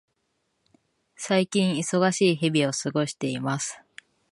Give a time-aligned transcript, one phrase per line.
[1.15, 3.79] 最近、忙しい日々を過ごしています。